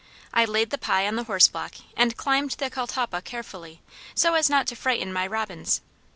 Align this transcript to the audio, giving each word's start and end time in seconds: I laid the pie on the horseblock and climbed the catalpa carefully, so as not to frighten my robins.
I 0.33 0.45
laid 0.45 0.71
the 0.71 0.79
pie 0.79 1.05
on 1.05 1.15
the 1.15 1.25
horseblock 1.25 1.75
and 1.95 2.17
climbed 2.17 2.53
the 2.57 2.71
catalpa 2.71 3.21
carefully, 3.21 3.83
so 4.15 4.33
as 4.33 4.49
not 4.49 4.65
to 4.69 4.75
frighten 4.75 5.13
my 5.13 5.27
robins. 5.27 5.81